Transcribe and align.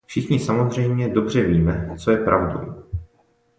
Všichni 0.05 0.39
samozřejmě 0.39 1.09
dobře 1.09 1.43
víme, 1.43 1.95
co 1.97 2.11
je 2.11 2.17
pravdou. 2.17 2.83